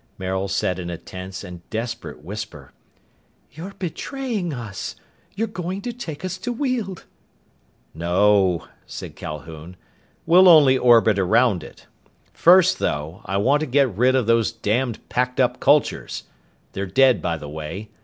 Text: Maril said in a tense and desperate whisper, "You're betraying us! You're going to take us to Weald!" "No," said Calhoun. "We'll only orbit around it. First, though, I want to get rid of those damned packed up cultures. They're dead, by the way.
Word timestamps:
Maril 0.17 0.47
said 0.47 0.79
in 0.79 0.89
a 0.89 0.97
tense 0.97 1.43
and 1.43 1.61
desperate 1.69 2.23
whisper, 2.23 2.71
"You're 3.51 3.75
betraying 3.77 4.51
us! 4.51 4.95
You're 5.35 5.45
going 5.47 5.83
to 5.83 5.93
take 5.93 6.25
us 6.25 6.39
to 6.39 6.51
Weald!" 6.51 7.05
"No," 7.93 8.67
said 8.87 9.15
Calhoun. 9.15 9.77
"We'll 10.25 10.49
only 10.49 10.75
orbit 10.75 11.19
around 11.19 11.63
it. 11.63 11.85
First, 12.33 12.79
though, 12.79 13.21
I 13.25 13.37
want 13.37 13.59
to 13.59 13.67
get 13.67 13.95
rid 13.95 14.15
of 14.15 14.25
those 14.25 14.51
damned 14.51 15.07
packed 15.07 15.39
up 15.39 15.59
cultures. 15.59 16.23
They're 16.73 16.87
dead, 16.87 17.21
by 17.21 17.37
the 17.37 17.47
way. 17.49 17.91